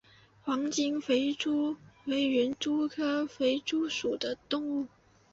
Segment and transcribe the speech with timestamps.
[0.41, 4.87] 黄金肥蛛为园蛛科肥蛛属的动物。